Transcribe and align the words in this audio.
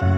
Welcome 0.00 0.16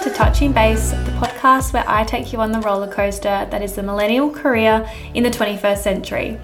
to 0.00 0.10
Touching 0.12 0.52
Base, 0.52 0.90
the 0.90 1.16
podcast 1.20 1.72
where 1.72 1.84
I 1.86 2.02
take 2.02 2.32
you 2.32 2.40
on 2.40 2.50
the 2.50 2.58
roller 2.58 2.92
coaster 2.92 3.46
that 3.48 3.62
is 3.62 3.74
the 3.74 3.84
millennial 3.84 4.30
career 4.30 4.90
in 5.14 5.22
the 5.22 5.30
21st 5.30 5.78
century. 5.78 6.40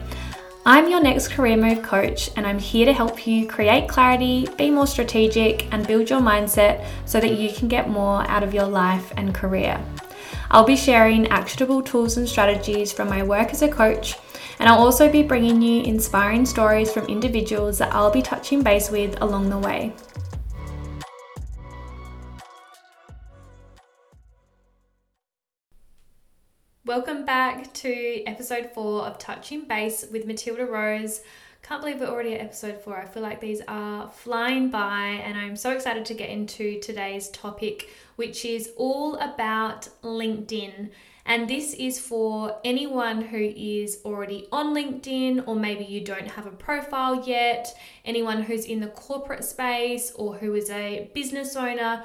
I'm 0.66 0.88
your 0.88 1.02
next 1.02 1.28
career 1.28 1.58
move 1.58 1.82
coach, 1.82 2.30
and 2.36 2.46
I'm 2.46 2.58
here 2.58 2.86
to 2.86 2.92
help 2.94 3.26
you 3.26 3.46
create 3.46 3.86
clarity, 3.86 4.48
be 4.56 4.70
more 4.70 4.86
strategic, 4.86 5.70
and 5.74 5.86
build 5.86 6.08
your 6.08 6.20
mindset 6.20 6.86
so 7.04 7.20
that 7.20 7.38
you 7.38 7.52
can 7.52 7.68
get 7.68 7.90
more 7.90 8.22
out 8.30 8.42
of 8.42 8.54
your 8.54 8.64
life 8.64 9.12
and 9.18 9.34
career. 9.34 9.78
I'll 10.50 10.64
be 10.64 10.74
sharing 10.74 11.28
actionable 11.28 11.82
tools 11.82 12.16
and 12.16 12.26
strategies 12.26 12.94
from 12.94 13.10
my 13.10 13.22
work 13.22 13.50
as 13.50 13.60
a 13.60 13.68
coach, 13.68 14.16
and 14.58 14.66
I'll 14.66 14.78
also 14.78 15.12
be 15.12 15.22
bringing 15.22 15.60
you 15.60 15.82
inspiring 15.82 16.46
stories 16.46 16.90
from 16.90 17.04
individuals 17.08 17.76
that 17.76 17.94
I'll 17.94 18.10
be 18.10 18.22
touching 18.22 18.62
base 18.62 18.90
with 18.90 19.20
along 19.20 19.50
the 19.50 19.58
way. 19.58 19.92
Welcome 26.96 27.24
back 27.24 27.72
to 27.72 28.22
episode 28.24 28.70
four 28.72 29.02
of 29.02 29.18
Touching 29.18 29.64
Base 29.64 30.06
with 30.12 30.26
Matilda 30.26 30.64
Rose. 30.64 31.22
Can't 31.60 31.82
believe 31.82 31.98
we're 31.98 32.06
already 32.06 32.34
at 32.34 32.40
episode 32.40 32.80
four. 32.82 32.96
I 32.96 33.04
feel 33.04 33.20
like 33.20 33.40
these 33.40 33.60
are 33.66 34.08
flying 34.08 34.70
by, 34.70 35.20
and 35.24 35.36
I'm 35.36 35.56
so 35.56 35.72
excited 35.72 36.04
to 36.04 36.14
get 36.14 36.30
into 36.30 36.78
today's 36.78 37.30
topic, 37.30 37.88
which 38.14 38.44
is 38.44 38.70
all 38.76 39.16
about 39.16 39.88
LinkedIn. 40.04 40.90
And 41.26 41.50
this 41.50 41.74
is 41.74 41.98
for 41.98 42.60
anyone 42.64 43.22
who 43.22 43.38
is 43.38 43.98
already 44.04 44.46
on 44.52 44.72
LinkedIn, 44.72 45.48
or 45.48 45.56
maybe 45.56 45.82
you 45.82 46.00
don't 46.00 46.30
have 46.30 46.46
a 46.46 46.52
profile 46.52 47.26
yet, 47.26 47.76
anyone 48.04 48.42
who's 48.42 48.66
in 48.66 48.78
the 48.78 48.86
corporate 48.86 49.42
space, 49.42 50.12
or 50.12 50.36
who 50.36 50.54
is 50.54 50.70
a 50.70 51.10
business 51.12 51.56
owner 51.56 52.04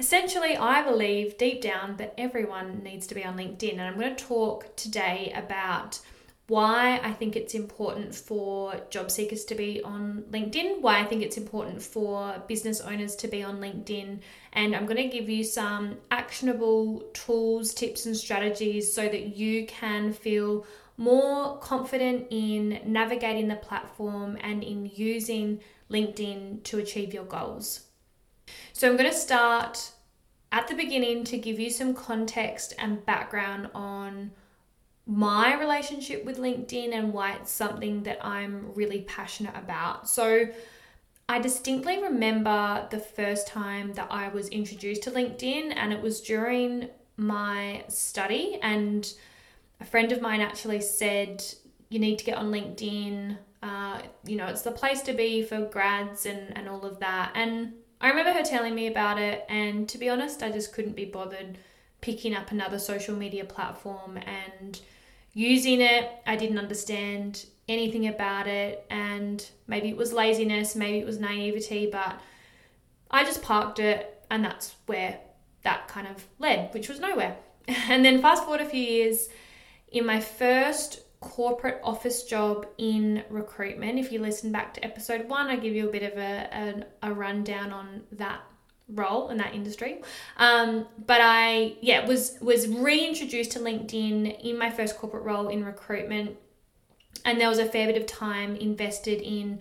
Essentially, 0.00 0.56
I 0.56 0.80
believe 0.80 1.36
deep 1.36 1.60
down 1.60 1.98
that 1.98 2.14
everyone 2.16 2.82
needs 2.82 3.06
to 3.08 3.14
be 3.14 3.22
on 3.22 3.36
LinkedIn, 3.36 3.72
and 3.72 3.82
I'm 3.82 3.98
going 3.98 4.16
to 4.16 4.24
talk 4.24 4.74
today 4.74 5.30
about 5.36 6.00
why 6.46 6.98
I 7.04 7.12
think 7.12 7.36
it's 7.36 7.54
important 7.54 8.14
for 8.14 8.80
job 8.88 9.10
seekers 9.10 9.44
to 9.44 9.54
be 9.54 9.82
on 9.82 10.24
LinkedIn, 10.30 10.80
why 10.80 11.00
I 11.00 11.04
think 11.04 11.22
it's 11.22 11.36
important 11.36 11.82
for 11.82 12.42
business 12.48 12.80
owners 12.80 13.14
to 13.16 13.28
be 13.28 13.42
on 13.42 13.60
LinkedIn, 13.60 14.20
and 14.54 14.74
I'm 14.74 14.86
going 14.86 14.96
to 14.96 15.18
give 15.18 15.28
you 15.28 15.44
some 15.44 15.98
actionable 16.10 17.00
tools, 17.12 17.74
tips, 17.74 18.06
and 18.06 18.16
strategies 18.16 18.90
so 18.90 19.02
that 19.06 19.36
you 19.36 19.66
can 19.66 20.14
feel 20.14 20.64
more 20.96 21.58
confident 21.58 22.26
in 22.30 22.80
navigating 22.86 23.48
the 23.48 23.56
platform 23.56 24.38
and 24.40 24.64
in 24.64 24.90
using 24.94 25.60
LinkedIn 25.90 26.62
to 26.62 26.78
achieve 26.78 27.12
your 27.12 27.24
goals. 27.24 27.89
So 28.72 28.88
I'm 28.88 28.96
going 28.96 29.10
to 29.10 29.16
start 29.16 29.92
at 30.52 30.68
the 30.68 30.74
beginning 30.74 31.24
to 31.24 31.38
give 31.38 31.58
you 31.58 31.70
some 31.70 31.94
context 31.94 32.74
and 32.78 33.04
background 33.06 33.70
on 33.74 34.32
my 35.06 35.58
relationship 35.58 36.24
with 36.24 36.38
LinkedIn 36.38 36.92
and 36.92 37.12
why 37.12 37.32
it's 37.32 37.50
something 37.50 38.04
that 38.04 38.24
I'm 38.24 38.72
really 38.74 39.02
passionate 39.02 39.56
about. 39.56 40.08
So, 40.08 40.48
I 41.30 41.38
distinctly 41.38 42.02
remember 42.02 42.88
the 42.90 42.98
first 42.98 43.46
time 43.46 43.92
that 43.92 44.08
I 44.10 44.30
was 44.30 44.48
introduced 44.48 45.04
to 45.04 45.12
LinkedIn, 45.12 45.72
and 45.76 45.92
it 45.92 46.02
was 46.02 46.20
during 46.20 46.88
my 47.16 47.84
study. 47.86 48.58
And 48.62 49.08
a 49.80 49.84
friend 49.84 50.10
of 50.10 50.20
mine 50.20 50.40
actually 50.40 50.80
said, 50.80 51.44
You 51.88 52.00
need 52.00 52.18
to 52.18 52.24
get 52.24 52.36
on 52.36 52.50
LinkedIn. 52.50 53.38
Uh, 53.62 54.00
you 54.24 54.34
know, 54.34 54.46
it's 54.46 54.62
the 54.62 54.72
place 54.72 55.02
to 55.02 55.12
be 55.12 55.44
for 55.44 55.60
grads 55.66 56.26
and, 56.26 56.56
and 56.56 56.68
all 56.68 56.84
of 56.84 56.98
that. 56.98 57.30
And 57.36 57.74
I 58.00 58.08
remember 58.08 58.32
her 58.32 58.42
telling 58.42 58.74
me 58.74 58.86
about 58.86 59.18
it, 59.18 59.44
and 59.48 59.88
to 59.88 59.98
be 59.98 60.08
honest, 60.08 60.42
I 60.42 60.50
just 60.50 60.72
couldn't 60.72 60.96
be 60.96 61.04
bothered 61.04 61.58
picking 62.00 62.34
up 62.34 62.50
another 62.50 62.78
social 62.78 63.14
media 63.14 63.44
platform 63.44 64.16
and 64.16 64.80
using 65.34 65.80
it. 65.82 66.10
I 66.26 66.36
didn't 66.36 66.58
understand 66.58 67.44
anything 67.68 68.06
about 68.08 68.46
it, 68.46 68.86
and 68.88 69.46
maybe 69.66 69.88
it 69.88 69.96
was 69.96 70.12
laziness, 70.12 70.74
maybe 70.74 70.98
it 70.98 71.06
was 71.06 71.20
naivety, 71.20 71.88
but 71.90 72.18
I 73.10 73.24
just 73.24 73.42
parked 73.42 73.78
it, 73.78 74.24
and 74.30 74.44
that's 74.44 74.74
where 74.86 75.18
that 75.62 75.88
kind 75.88 76.06
of 76.06 76.26
led, 76.38 76.72
which 76.72 76.88
was 76.88 77.00
nowhere. 77.00 77.36
And 77.88 78.04
then 78.04 78.20
fast 78.22 78.44
forward 78.44 78.62
a 78.62 78.64
few 78.64 78.82
years, 78.82 79.28
in 79.92 80.06
my 80.06 80.20
first 80.20 81.02
corporate 81.20 81.80
office 81.84 82.24
job 82.24 82.66
in 82.78 83.22
recruitment. 83.28 83.98
If 83.98 84.10
you 84.10 84.20
listen 84.20 84.50
back 84.50 84.74
to 84.74 84.84
episode 84.84 85.28
one, 85.28 85.48
I 85.48 85.56
give 85.56 85.74
you 85.74 85.88
a 85.88 85.92
bit 85.92 86.02
of 86.02 86.18
a, 86.18 86.86
a, 87.02 87.08
a 87.10 87.12
rundown 87.12 87.72
on 87.72 88.02
that 88.12 88.40
role 88.88 89.28
in 89.28 89.36
that 89.36 89.54
industry. 89.54 90.02
Um, 90.38 90.86
but 91.06 91.20
I, 91.22 91.76
yeah, 91.80 92.06
was 92.06 92.38
was 92.40 92.66
reintroduced 92.68 93.52
to 93.52 93.58
LinkedIn 93.58 94.40
in 94.42 94.58
my 94.58 94.70
first 94.70 94.96
corporate 94.96 95.24
role 95.24 95.48
in 95.48 95.64
recruitment, 95.64 96.36
and 97.24 97.40
there 97.40 97.48
was 97.48 97.58
a 97.58 97.66
fair 97.66 97.86
bit 97.86 97.96
of 97.96 98.06
time 98.06 98.56
invested 98.56 99.20
in 99.20 99.60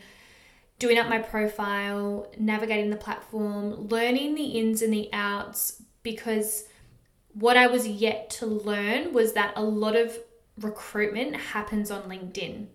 doing 0.79 0.97
up 0.97 1.09
my 1.09 1.19
profile, 1.19 2.31
navigating 2.39 2.89
the 2.89 2.95
platform, 2.95 3.89
learning 3.89 4.35
the 4.35 4.45
ins 4.45 4.81
and 4.81 4.93
the 4.93 5.09
outs 5.11 5.83
because 6.03 6.63
what 7.33 7.57
I 7.57 7.67
was 7.67 7.87
yet 7.87 8.29
to 8.31 8.45
learn 8.45 9.13
was 9.13 9.33
that 9.33 9.53
a 9.55 9.63
lot 9.63 9.95
of 9.95 10.17
recruitment 10.59 11.35
happens 11.35 11.91
on 11.91 12.03
LinkedIn. 12.03 12.67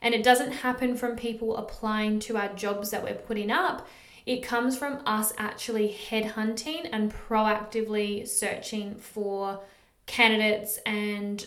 And 0.00 0.14
it 0.14 0.22
doesn't 0.22 0.52
happen 0.52 0.96
from 0.96 1.16
people 1.16 1.56
applying 1.56 2.20
to 2.20 2.36
our 2.36 2.48
jobs 2.54 2.90
that 2.90 3.02
we're 3.02 3.14
putting 3.14 3.50
up. 3.50 3.88
It 4.26 4.42
comes 4.42 4.76
from 4.76 5.00
us 5.06 5.32
actually 5.38 5.96
headhunting 6.08 6.88
and 6.92 7.12
proactively 7.12 8.28
searching 8.28 8.96
for 8.96 9.60
candidates 10.06 10.78
and 10.86 11.44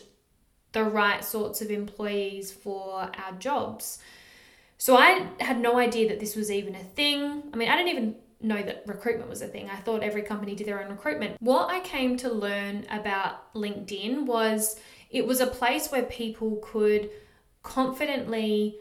the 0.71 0.83
right 0.83 1.23
sorts 1.23 1.61
of 1.61 1.69
employees 1.69 2.51
for 2.51 3.09
our 3.17 3.33
jobs. 3.39 3.99
So 4.77 4.97
I 4.97 5.27
had 5.39 5.59
no 5.59 5.77
idea 5.77 6.09
that 6.09 6.19
this 6.19 6.35
was 6.35 6.49
even 6.49 6.75
a 6.75 6.83
thing. 6.83 7.43
I 7.53 7.57
mean, 7.57 7.69
I 7.69 7.77
didn't 7.77 7.91
even 7.91 8.15
know 8.41 8.61
that 8.63 8.83
recruitment 8.87 9.29
was 9.29 9.41
a 9.41 9.47
thing. 9.47 9.69
I 9.69 9.75
thought 9.75 10.01
every 10.01 10.23
company 10.23 10.55
did 10.55 10.67
their 10.67 10.81
own 10.81 10.89
recruitment. 10.89 11.39
What 11.39 11.69
I 11.69 11.81
came 11.81 12.17
to 12.17 12.29
learn 12.29 12.85
about 12.89 13.53
LinkedIn 13.53 14.25
was 14.25 14.79
it 15.11 15.27
was 15.27 15.41
a 15.41 15.47
place 15.47 15.91
where 15.91 16.03
people 16.03 16.59
could 16.61 17.09
confidently, 17.63 18.79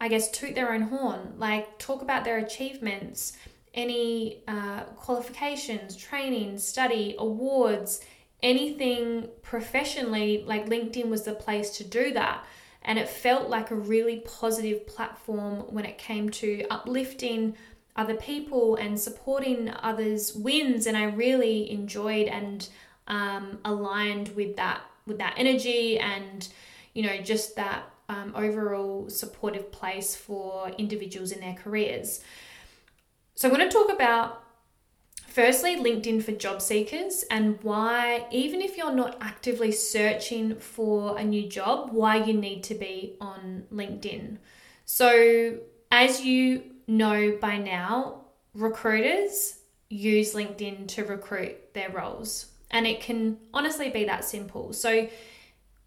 I 0.00 0.08
guess, 0.08 0.30
toot 0.30 0.54
their 0.54 0.72
own 0.72 0.82
horn, 0.82 1.34
like 1.36 1.78
talk 1.78 2.00
about 2.00 2.24
their 2.24 2.38
achievements, 2.38 3.36
any 3.74 4.44
uh, 4.46 4.84
qualifications, 4.96 5.96
training, 5.96 6.58
study, 6.58 7.16
awards, 7.18 8.00
anything 8.42 9.28
professionally. 9.42 10.44
Like 10.46 10.68
LinkedIn 10.68 11.08
was 11.08 11.24
the 11.24 11.34
place 11.34 11.76
to 11.78 11.84
do 11.84 12.12
that. 12.12 12.44
And 12.82 12.98
it 12.98 13.08
felt 13.08 13.48
like 13.48 13.70
a 13.70 13.76
really 13.76 14.20
positive 14.20 14.86
platform 14.86 15.60
when 15.70 15.86
it 15.86 15.98
came 15.98 16.28
to 16.30 16.66
uplifting 16.68 17.56
other 17.96 18.14
people 18.14 18.76
and 18.76 19.00
supporting 19.00 19.70
others' 19.82 20.34
wins. 20.34 20.86
And 20.86 20.96
I 20.96 21.04
really 21.04 21.70
enjoyed 21.70 22.28
and 22.28 22.68
um, 23.08 23.58
aligned 23.64 24.36
with 24.36 24.56
that 24.56 24.82
with 25.06 25.18
that 25.18 25.34
energy 25.36 25.98
and 25.98 26.48
you 26.94 27.02
know 27.02 27.18
just 27.18 27.56
that 27.56 27.84
um, 28.08 28.32
overall 28.34 29.08
supportive 29.08 29.72
place 29.72 30.14
for 30.14 30.70
individuals 30.78 31.32
in 31.32 31.40
their 31.40 31.54
careers. 31.54 32.20
So 33.34 33.48
I'm 33.48 33.54
going 33.54 33.68
to 33.68 33.74
talk 33.74 33.90
about 33.90 34.44
firstly 35.26 35.76
LinkedIn 35.76 36.22
for 36.22 36.32
job 36.32 36.62
seekers 36.62 37.24
and 37.30 37.58
why 37.62 38.26
even 38.30 38.60
if 38.60 38.76
you're 38.76 38.92
not 38.92 39.16
actively 39.20 39.72
searching 39.72 40.56
for 40.56 41.18
a 41.18 41.24
new 41.24 41.48
job, 41.48 41.90
why 41.92 42.16
you 42.16 42.34
need 42.34 42.62
to 42.64 42.74
be 42.74 43.16
on 43.20 43.64
LinkedIn. 43.72 44.38
So 44.84 45.58
as 45.90 46.20
you 46.24 46.62
know 46.86 47.36
by 47.40 47.56
now, 47.58 48.26
recruiters 48.54 49.58
use 49.88 50.34
LinkedIn 50.34 50.88
to 50.88 51.04
recruit 51.04 51.74
their 51.74 51.90
roles. 51.90 52.46
And 52.74 52.86
it 52.86 53.00
can 53.00 53.38
honestly 53.54 53.88
be 53.88 54.04
that 54.04 54.24
simple. 54.24 54.74
So, 54.74 55.08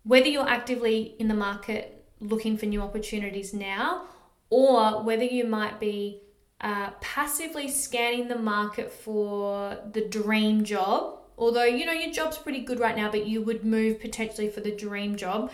whether 0.04 0.28
you're 0.28 0.48
actively 0.48 1.16
in 1.20 1.28
the 1.28 1.36
market 1.36 2.06
looking 2.22 2.58
for 2.58 2.66
new 2.66 2.82
opportunities 2.82 3.54
now, 3.54 4.06
or 4.50 5.04
whether 5.04 5.26
you 5.26 5.44
might 5.46 5.82
be 5.82 6.22
uh, 6.62 6.92
passively 7.02 7.68
scanning 7.68 8.30
the 8.30 8.38
market 8.38 8.90
for 8.92 9.78
the 9.92 10.08
dream 10.08 10.64
job, 10.64 11.20
although 11.38 11.66
you 11.66 11.86
know 11.86 11.92
your 11.92 12.14
job's 12.14 12.38
pretty 12.38 12.62
good 12.62 12.80
right 12.80 12.96
now, 12.96 13.12
but 13.12 13.28
you 13.28 13.42
would 13.42 13.66
move 13.66 14.00
potentially 14.00 14.50
for 14.50 14.62
the 14.62 14.72
dream 14.72 15.18
job, 15.18 15.52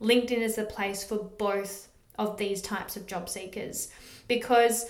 LinkedIn 0.00 0.38
is 0.38 0.54
the 0.54 0.64
place 0.64 1.02
for 1.02 1.18
both 1.18 1.88
of 2.18 2.38
these 2.38 2.62
types 2.62 2.96
of 2.96 3.06
job 3.06 3.28
seekers 3.28 3.90
because 4.28 4.86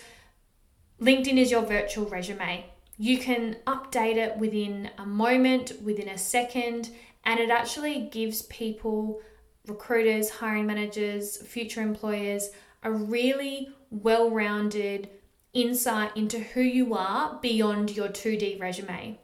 LinkedIn 1.00 1.38
is 1.38 1.50
your 1.50 1.62
virtual 1.62 2.06
resume. 2.06 2.66
You 2.98 3.18
can 3.18 3.56
update 3.66 4.16
it 4.16 4.38
within 4.38 4.90
a 4.98 5.06
moment, 5.06 5.72
within 5.82 6.08
a 6.08 6.18
second, 6.18 6.90
and 7.24 7.38
it 7.38 7.50
actually 7.50 8.08
gives 8.10 8.42
people, 8.42 9.20
recruiters, 9.66 10.30
hiring 10.30 10.66
managers, 10.66 11.36
future 11.38 11.82
employers, 11.82 12.50
a 12.82 12.90
really 12.90 13.68
well 13.90 14.30
rounded 14.30 15.10
insight 15.52 16.16
into 16.16 16.38
who 16.38 16.60
you 16.60 16.94
are 16.94 17.38
beyond 17.40 17.96
your 17.96 18.08
2D 18.08 18.60
resume. 18.60 19.18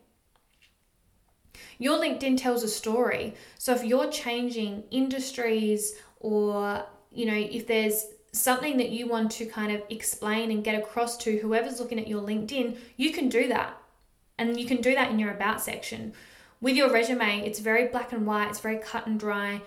Your 1.79 1.99
LinkedIn 1.99 2.37
tells 2.37 2.63
a 2.63 2.69
story. 2.69 3.35
So 3.59 3.75
if 3.75 3.85
you're 3.85 4.11
changing 4.11 4.85
industries 4.91 5.95
or, 6.21 6.85
you 7.11 7.27
know, 7.27 7.35
if 7.35 7.67
there's 7.67 8.07
something 8.33 8.79
that 8.79 8.91
you 8.91 9.07
want 9.07 9.31
to 9.31 9.47
kind 9.47 9.73
of 9.73 9.83
explain 9.91 10.51
and 10.51 10.65
get 10.65 10.81
across 10.81 11.17
to 11.19 11.39
whoever's 11.39 11.81
looking 11.81 12.01
at 12.01 12.09
your 12.09 12.23
LinkedIn, 12.23 12.77
you 12.97 13.13
can 13.13 13.29
do 13.29 13.49
that. 13.49 13.77
And 14.39 14.59
you 14.59 14.67
can 14.67 14.81
do 14.81 14.95
that 14.95 15.11
in 15.11 15.19
your 15.19 15.31
about 15.31 15.61
section. 15.61 16.15
With 16.61 16.75
your 16.75 16.91
resume, 16.91 17.47
it's 17.47 17.59
very 17.59 17.89
black 17.89 18.13
and 18.13 18.27
white, 18.27 18.49
it's 18.49 18.61
very 18.61 18.79
cut 18.79 19.07
and 19.07 19.21
dry, 19.21 19.61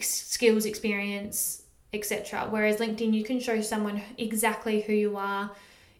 skills, 0.00 0.66
experience, 0.66 1.62
etc. 1.92 2.46
Whereas 2.50 2.78
LinkedIn, 2.78 3.14
you 3.14 3.24
can 3.24 3.40
show 3.40 3.60
someone 3.60 4.02
exactly 4.18 4.82
who 4.82 4.92
you 4.92 5.16
are, 5.16 5.50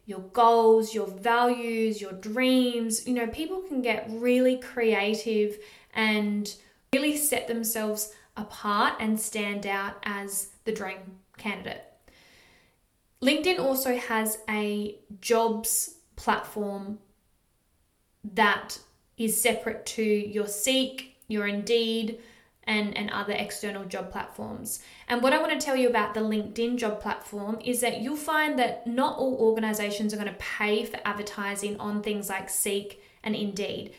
your 0.05 0.21
goals, 0.21 0.95
your 0.95 1.07
values, 1.07 2.01
your 2.01 2.13
dreams. 2.13 3.07
You 3.07 3.15
know, 3.15 3.27
people 3.29 3.61
can 3.61 3.81
get 3.81 4.07
really 4.11 4.59
creative 4.59 5.59
and 5.95 6.53
really 6.93 7.17
set 7.17 7.49
themselves 7.49 8.13
apart 8.37 8.95
and 9.01 9.19
stand 9.19 9.67
out 9.67 9.97
as 10.05 10.49
the 10.65 10.73
dream 10.73 11.22
candidate. 11.43 11.83
LinkedIn 13.23 13.59
also 13.59 13.97
has 13.97 14.39
a 14.49 14.99
jobs 15.21 15.97
platform 16.17 16.99
that 18.35 18.79
is 19.17 19.41
separate 19.41 19.87
to 19.87 20.03
your 20.03 20.47
Seek, 20.47 21.17
your 21.29 21.47
Indeed, 21.47 22.19
and, 22.65 22.97
and 22.97 23.11
other 23.11 23.33
external 23.33 23.85
job 23.85 24.11
platforms. 24.11 24.81
And 25.09 25.23
what 25.23 25.33
I 25.33 25.41
want 25.41 25.59
to 25.59 25.65
tell 25.65 25.77
you 25.77 25.89
about 25.89 26.15
the 26.15 26.21
LinkedIn 26.21 26.79
job 26.79 27.01
platform 27.01 27.59
is 27.65 27.81
that 27.81 28.01
you'll 28.01 28.17
find 28.17 28.59
that 28.59 28.87
not 28.87 29.19
all 29.19 29.35
organizations 29.35 30.13
are 30.13 30.17
going 30.17 30.29
to 30.29 30.39
pay 30.39 30.85
for 30.85 31.01
advertising 31.05 31.79
on 31.81 32.03
things 32.03 32.29
like 32.29 32.49
Seek 32.49 33.03
and 33.23 33.35
Indeed. 33.35 33.95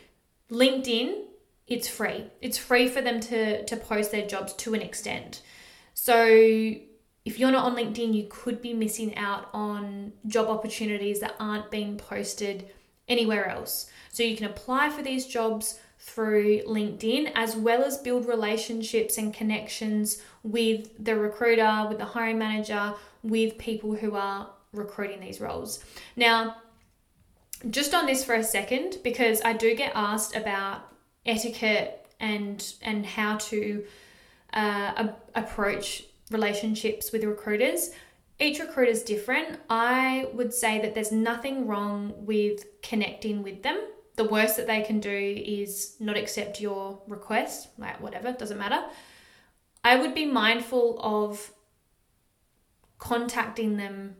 LinkedIn, 0.50 1.24
it's 1.66 1.88
free. 1.88 2.24
It's 2.40 2.58
free 2.58 2.88
for 2.88 3.00
them 3.02 3.20
to, 3.20 3.64
to 3.64 3.76
post 3.76 4.12
their 4.12 4.26
jobs 4.26 4.52
to 4.54 4.74
an 4.74 4.82
extent. 4.82 5.42
So 5.94 6.74
if 7.24 7.38
you're 7.38 7.50
not 7.50 7.64
on 7.64 7.76
LinkedIn, 7.76 8.12
you 8.12 8.26
could 8.28 8.60
be 8.60 8.74
missing 8.74 9.16
out 9.16 9.48
on 9.54 10.12
job 10.26 10.48
opportunities 10.48 11.20
that 11.20 11.34
aren't 11.40 11.70
being 11.70 11.96
posted 11.96 12.66
anywhere 13.08 13.48
else. 13.48 13.90
So 14.12 14.22
you 14.22 14.36
can 14.36 14.46
apply 14.46 14.90
for 14.90 15.02
these 15.02 15.26
jobs 15.26 15.80
through 15.98 16.62
LinkedIn, 16.64 17.32
as 17.34 17.56
well 17.56 17.82
as 17.82 17.96
build 17.96 18.26
relationships 18.26 19.16
and 19.16 19.32
connections 19.32 20.20
with 20.42 20.90
the 21.02 21.16
recruiter, 21.16 21.86
with 21.88 21.98
the 21.98 22.04
hiring 22.04 22.38
manager, 22.38 22.94
with 23.22 23.56
people 23.56 23.94
who 23.94 24.14
are 24.14 24.50
recruiting 24.72 25.20
these 25.20 25.40
roles. 25.40 25.82
Now, 26.16 26.56
just 27.70 27.94
on 27.94 28.04
this 28.04 28.22
for 28.22 28.34
a 28.34 28.44
second, 28.44 28.98
because 29.02 29.40
I 29.42 29.54
do 29.54 29.74
get 29.74 29.92
asked 29.94 30.36
about 30.36 30.92
etiquette 31.24 32.06
and 32.20 32.74
and 32.82 33.06
how 33.06 33.36
to 33.36 33.84
uh, 34.52 35.08
approach 35.34 36.04
relationships 36.30 37.12
with 37.12 37.24
recruiters. 37.24 37.90
Each 38.38 38.58
recruiter 38.58 38.90
is 38.90 39.02
different. 39.02 39.60
I 39.70 40.28
would 40.32 40.52
say 40.52 40.80
that 40.80 40.94
there's 40.94 41.12
nothing 41.12 41.66
wrong 41.66 42.14
with 42.16 42.64
connecting 42.82 43.42
with 43.42 43.62
them 43.62 43.78
the 44.16 44.24
worst 44.24 44.56
that 44.56 44.66
they 44.66 44.82
can 44.82 45.00
do 45.00 45.42
is 45.44 45.96
not 45.98 46.16
accept 46.16 46.60
your 46.60 47.00
request, 47.08 47.68
like 47.78 48.00
whatever, 48.00 48.32
doesn't 48.32 48.58
matter. 48.58 48.82
I 49.82 49.96
would 49.96 50.14
be 50.14 50.24
mindful 50.24 50.98
of 51.00 51.52
contacting 52.98 53.76
them 53.76 54.16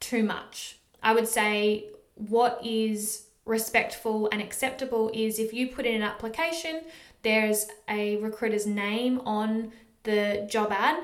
too 0.00 0.22
much. 0.22 0.78
I 1.02 1.14
would 1.14 1.28
say 1.28 1.90
what 2.14 2.60
is 2.64 3.26
respectful 3.44 4.28
and 4.32 4.42
acceptable 4.42 5.10
is 5.14 5.38
if 5.38 5.52
you 5.52 5.68
put 5.68 5.86
in 5.86 5.94
an 5.94 6.02
application, 6.02 6.82
there's 7.22 7.66
a 7.88 8.16
recruiter's 8.16 8.66
name 8.66 9.20
on 9.20 9.72
the 10.02 10.46
job 10.50 10.72
ad. 10.72 11.02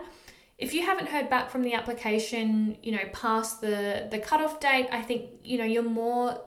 If 0.64 0.72
you 0.72 0.82
haven't 0.87 1.11
heard 1.11 1.28
back 1.28 1.50
from 1.50 1.61
the 1.61 1.75
application, 1.75 2.78
you 2.82 2.93
know, 2.93 3.05
past 3.12 3.61
the 3.61 4.08
the 4.11 4.19
cutoff 4.19 4.61
date, 4.61 4.88
I 4.90 5.02
think 5.02 5.28
you 5.44 5.58
know 5.58 5.64
you're 5.64 5.82
more 5.82 6.40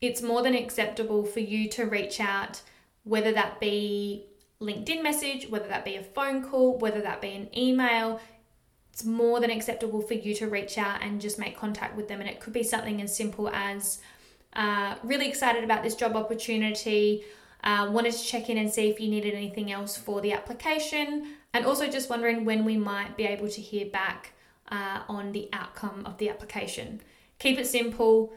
it's 0.00 0.22
more 0.22 0.42
than 0.42 0.54
acceptable 0.54 1.22
for 1.22 1.40
you 1.40 1.68
to 1.76 1.84
reach 1.84 2.18
out, 2.18 2.62
whether 3.04 3.30
that 3.32 3.60
be 3.60 4.24
LinkedIn 4.58 5.02
message, 5.02 5.50
whether 5.50 5.68
that 5.68 5.84
be 5.84 5.96
a 5.96 6.02
phone 6.02 6.42
call, 6.42 6.78
whether 6.78 7.02
that 7.02 7.20
be 7.20 7.32
an 7.32 7.50
email. 7.54 8.20
It's 8.90 9.04
more 9.04 9.38
than 9.38 9.50
acceptable 9.50 10.00
for 10.00 10.14
you 10.14 10.34
to 10.36 10.46
reach 10.46 10.78
out 10.78 11.02
and 11.02 11.20
just 11.20 11.38
make 11.38 11.54
contact 11.54 11.94
with 11.94 12.08
them. 12.08 12.20
And 12.20 12.30
it 12.30 12.40
could 12.40 12.54
be 12.54 12.62
something 12.62 13.02
as 13.02 13.14
simple 13.14 13.50
as 13.50 14.00
uh, 14.54 14.94
really 15.02 15.28
excited 15.28 15.62
about 15.62 15.82
this 15.82 15.94
job 15.94 16.16
opportunity, 16.16 17.24
uh, 17.64 17.88
wanted 17.90 18.14
to 18.14 18.24
check 18.24 18.48
in 18.48 18.56
and 18.56 18.70
see 18.70 18.88
if 18.88 18.98
you 18.98 19.08
needed 19.08 19.34
anything 19.34 19.70
else 19.70 19.96
for 19.96 20.22
the 20.22 20.32
application, 20.32 21.34
and 21.54 21.66
also 21.66 21.88
just 21.88 22.08
wondering 22.08 22.44
when 22.44 22.64
we 22.64 22.76
might 22.76 23.16
be 23.16 23.24
able 23.24 23.48
to 23.48 23.60
hear 23.60 23.86
back 23.86 24.32
uh, 24.70 25.02
on 25.08 25.32
the 25.32 25.48
outcome 25.52 26.04
of 26.06 26.18
the 26.18 26.28
application. 26.28 27.00
Keep 27.38 27.58
it 27.58 27.66
simple 27.66 28.32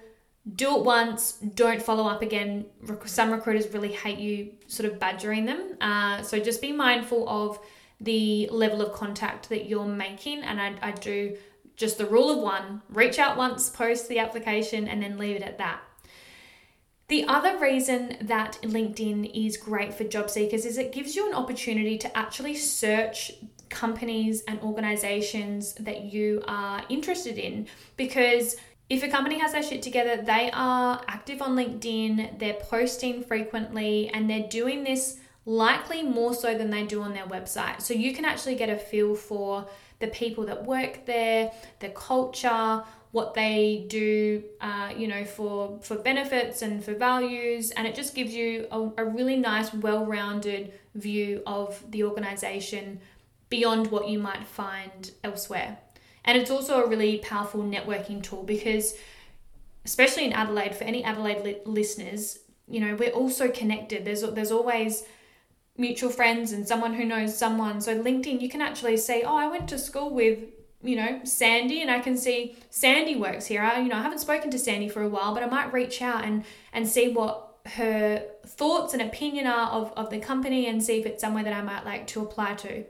do 0.53 0.75
it 0.77 0.83
once, 0.83 1.33
don't 1.33 1.81
follow 1.81 2.07
up 2.07 2.21
again. 2.21 2.65
Some 3.05 3.31
recruiters 3.31 3.73
really 3.73 3.91
hate 3.91 4.19
you 4.19 4.51
sort 4.67 4.91
of 4.91 4.99
badgering 4.99 5.45
them. 5.45 5.75
Uh, 5.81 6.21
so 6.21 6.39
just 6.39 6.61
be 6.61 6.71
mindful 6.71 7.27
of 7.27 7.59
the 7.99 8.47
level 8.51 8.81
of 8.81 8.93
contact 8.93 9.49
that 9.49 9.67
you're 9.67 9.87
making. 9.87 10.43
And 10.43 10.61
I, 10.61 10.75
I 10.81 10.91
do 10.91 11.35
just 11.75 11.97
the 11.97 12.05
rule 12.05 12.29
of 12.29 12.39
one 12.39 12.83
reach 12.89 13.17
out 13.17 13.37
once, 13.37 13.69
post 13.69 14.07
the 14.07 14.19
application, 14.19 14.87
and 14.87 15.01
then 15.01 15.17
leave 15.17 15.35
it 15.35 15.41
at 15.41 15.57
that. 15.57 15.81
The 17.07 17.25
other 17.27 17.59
reason 17.59 18.17
that 18.21 18.57
LinkedIn 18.63 19.31
is 19.33 19.57
great 19.57 19.93
for 19.93 20.03
job 20.03 20.29
seekers 20.29 20.65
is 20.65 20.77
it 20.79 20.91
gives 20.91 21.15
you 21.15 21.27
an 21.27 21.35
opportunity 21.35 21.99
to 21.99 22.17
actually 22.17 22.55
search 22.55 23.31
companies 23.69 24.43
and 24.47 24.59
organizations 24.61 25.73
that 25.75 26.05
you 26.05 26.41
are 26.47 26.83
interested 26.89 27.37
in 27.37 27.67
because 27.95 28.55
if 28.89 29.03
a 29.03 29.07
company 29.07 29.39
has 29.39 29.51
their 29.51 29.63
shit 29.63 29.81
together, 29.81 30.21
they 30.21 30.49
are 30.53 31.01
active 31.07 31.41
on 31.41 31.55
LinkedIn, 31.55 32.39
they're 32.39 32.53
posting 32.53 33.23
frequently, 33.23 34.09
and 34.09 34.29
they're 34.29 34.47
doing 34.47 34.83
this 34.83 35.19
likely 35.45 36.03
more 36.03 36.33
so 36.33 36.55
than 36.55 36.69
they 36.69 36.85
do 36.85 37.01
on 37.01 37.13
their 37.13 37.25
website. 37.25 37.81
So 37.81 37.93
you 37.93 38.13
can 38.13 38.25
actually 38.25 38.55
get 38.55 38.69
a 38.69 38.77
feel 38.77 39.15
for 39.15 39.67
the 39.99 40.07
people 40.07 40.45
that 40.45 40.65
work 40.65 41.05
there, 41.05 41.51
the 41.79 41.89
culture, 41.89 42.83
what 43.15 43.33
they 43.33 43.85
do, 43.87 44.43
uh, 44.59 44.91
you 44.95 45.07
know, 45.07 45.23
for 45.23 45.79
for 45.81 45.95
benefits 45.95 46.61
and 46.61 46.83
for 46.83 46.93
values, 46.93 47.71
and 47.71 47.87
it 47.87 47.95
just 47.95 48.13
gives 48.13 48.35
you 48.35 48.67
a, 48.71 48.91
a 48.97 49.05
really 49.05 49.37
nice, 49.37 49.73
well-rounded 49.73 50.73
view 50.95 51.41
of 51.47 51.81
the 51.91 52.03
organization 52.03 52.99
beyond 53.47 53.89
what 53.89 54.09
you 54.09 54.19
might 54.19 54.43
find 54.45 55.11
elsewhere. 55.23 55.77
And 56.25 56.37
it's 56.37 56.51
also 56.51 56.83
a 56.83 56.89
really 56.89 57.19
powerful 57.19 57.63
networking 57.63 58.21
tool 58.21 58.43
because, 58.43 58.97
especially 59.85 60.25
in 60.25 60.33
Adelaide, 60.33 60.75
for 60.75 60.83
any 60.83 61.01
Adelaide 61.01 61.41
li- 61.41 61.61
listeners, 61.63 62.39
you 62.67 62.81
know, 62.81 62.95
we're 62.95 63.11
also 63.11 63.47
connected. 63.47 64.03
There's, 64.03 64.23
there's 64.23 64.51
always 64.51 65.05
mutual 65.77 66.09
friends 66.09 66.51
and 66.51 66.67
someone 66.67 66.93
who 66.95 67.05
knows 67.05 67.37
someone. 67.37 67.79
So, 67.79 67.97
LinkedIn, 67.97 68.41
you 68.41 68.49
can 68.49 68.61
actually 68.61 68.97
say, 68.97 69.23
Oh, 69.23 69.37
I 69.37 69.47
went 69.47 69.69
to 69.69 69.77
school 69.77 70.09
with 70.13 70.39
you 70.85 70.95
know 70.95 71.19
sandy 71.23 71.81
and 71.81 71.91
i 71.91 71.99
can 71.99 72.15
see 72.15 72.55
sandy 72.69 73.15
works 73.15 73.45
here 73.45 73.61
I, 73.61 73.79
you 73.79 73.89
know 73.89 73.97
i 73.97 74.01
haven't 74.01 74.19
spoken 74.19 74.49
to 74.51 74.59
sandy 74.59 74.87
for 74.87 75.01
a 75.01 75.09
while 75.09 75.33
but 75.33 75.43
i 75.43 75.47
might 75.47 75.73
reach 75.73 76.01
out 76.01 76.23
and 76.23 76.45
and 76.71 76.87
see 76.87 77.09
what 77.09 77.57
her 77.65 78.23
thoughts 78.45 78.93
and 78.93 79.01
opinion 79.01 79.47
are 79.47 79.69
of, 79.69 79.91
of 79.97 80.11
the 80.11 80.19
company 80.19 80.67
and 80.67 80.83
see 80.83 80.99
if 80.99 81.05
it's 81.05 81.21
somewhere 81.21 81.43
that 81.43 81.53
i 81.53 81.61
might 81.61 81.83
like 81.83 82.05
to 82.07 82.21
apply 82.21 82.53
to 82.53 82.85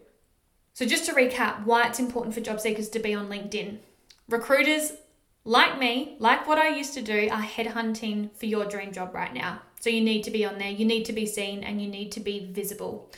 so, 0.76 0.86
just 0.86 1.06
to 1.06 1.14
recap 1.14 1.64
why 1.64 1.88
it's 1.88 2.00
important 2.00 2.36
for 2.36 2.42
job 2.42 2.60
seekers 2.60 2.90
to 2.90 3.00
be 3.00 3.14
on 3.14 3.30
LinkedIn. 3.30 3.78
Recruiters 4.28 4.92
like 5.46 5.80
me, 5.80 6.18
like 6.20 6.48
what 6.48 6.58
I 6.58 6.68
used 6.68 6.94
to 6.96 7.02
do, 7.02 7.30
are 7.32 7.42
headhunting 7.42 8.36
for 8.36 8.46
your 8.46 8.66
dream 8.66 8.92
job 8.92 9.16
right 9.16 9.34
now. 9.34 9.62
So, 9.80 9.90
you 9.90 10.02
need 10.02 10.24
to 10.24 10.32
be 10.32 10.44
on 10.44 10.58
there, 10.58 10.70
you 10.70 10.84
need 10.84 11.06
to 11.06 11.14
be 11.14 11.26
seen, 11.26 11.64
and 11.64 11.82
you 11.82 11.88
need 11.88 12.12
to 12.12 12.20
be 12.20 12.52
visible. 12.52 13.10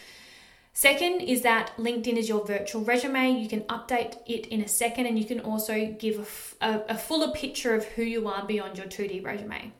Second 0.77 1.21
is 1.21 1.41
that 1.41 1.75
LinkedIn 1.77 2.17
is 2.17 2.29
your 2.29 2.45
virtual 2.45 2.83
resume. 2.83 3.31
You 3.31 3.49
can 3.49 3.61
update 3.61 4.17
it 4.27 4.45
in 4.45 4.61
a 4.61 4.67
second, 4.67 5.07
and 5.07 5.17
you 5.17 5.25
can 5.25 5.39
also 5.39 5.87
give 5.97 6.55
a, 6.61 6.95
fuller 6.95 7.31
picture 7.31 7.73
of 7.73 7.83
who 7.83 8.03
you 8.03 8.27
are 8.27 8.45
beyond 8.45 8.77
your 8.77 8.85
2D 8.85 9.25
resume. 9.25 9.71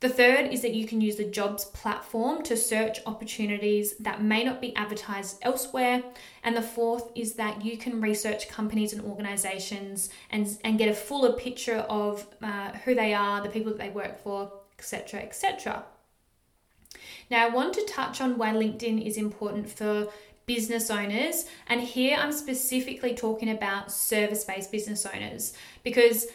The 0.00 0.10
third 0.10 0.52
is 0.52 0.60
that 0.60 0.74
you 0.74 0.86
can 0.86 1.00
use 1.00 1.16
the 1.16 1.24
jobs 1.24 1.64
platform 1.64 2.42
to 2.42 2.58
search 2.58 3.00
opportunities 3.06 3.96
that 3.96 4.22
may 4.22 4.44
not 4.44 4.60
be 4.60 4.76
advertised 4.76 5.38
elsewhere. 5.40 6.02
And 6.44 6.54
the 6.54 6.60
fourth 6.60 7.10
is 7.14 7.32
that 7.36 7.64
you 7.64 7.78
can 7.78 8.02
research 8.02 8.50
companies 8.50 8.92
and 8.92 9.00
organizations 9.02 10.10
and, 10.30 10.46
and 10.62 10.76
get 10.76 10.90
a 10.90 10.94
fuller 10.94 11.32
picture 11.32 11.86
of 11.88 12.26
uh, 12.42 12.72
who 12.84 12.94
they 12.94 13.14
are, 13.14 13.42
the 13.42 13.48
people 13.48 13.72
that 13.72 13.78
they 13.78 13.88
work 13.88 14.22
for, 14.22 14.52
etc., 14.78 15.20
etc. 15.20 15.86
Now, 17.30 17.46
I 17.46 17.50
want 17.50 17.74
to 17.74 17.84
touch 17.86 18.20
on 18.20 18.38
why 18.38 18.52
LinkedIn 18.52 19.04
is 19.04 19.16
important 19.16 19.68
for 19.68 20.08
business 20.46 20.90
owners, 20.90 21.46
and 21.66 21.80
here 21.80 22.16
I'm 22.16 22.32
specifically 22.32 23.14
talking 23.14 23.50
about 23.50 23.90
service 23.90 24.44
based 24.44 24.70
business 24.70 25.04
owners 25.04 25.54
because 25.82 26.26